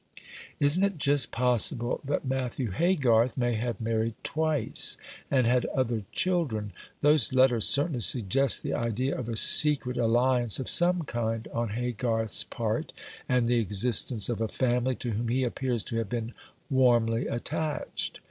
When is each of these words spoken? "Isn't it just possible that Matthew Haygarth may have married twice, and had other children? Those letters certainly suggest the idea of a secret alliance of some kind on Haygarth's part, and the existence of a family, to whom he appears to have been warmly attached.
"Isn't 0.59 0.81
it 0.83 0.97
just 0.97 1.29
possible 1.29 2.01
that 2.05 2.25
Matthew 2.25 2.71
Haygarth 2.71 3.37
may 3.37 3.53
have 3.53 3.79
married 3.79 4.15
twice, 4.23 4.97
and 5.29 5.45
had 5.45 5.67
other 5.67 6.01
children? 6.11 6.73
Those 7.01 7.33
letters 7.33 7.67
certainly 7.67 8.01
suggest 8.01 8.63
the 8.63 8.73
idea 8.73 9.15
of 9.15 9.29
a 9.29 9.35
secret 9.37 9.97
alliance 9.97 10.57
of 10.59 10.67
some 10.67 11.03
kind 11.03 11.47
on 11.53 11.69
Haygarth's 11.69 12.43
part, 12.45 12.93
and 13.29 13.45
the 13.45 13.59
existence 13.59 14.27
of 14.27 14.41
a 14.41 14.47
family, 14.47 14.95
to 14.95 15.11
whom 15.11 15.27
he 15.27 15.43
appears 15.43 15.83
to 15.83 15.97
have 15.97 16.09
been 16.09 16.33
warmly 16.71 17.27
attached. 17.27 18.19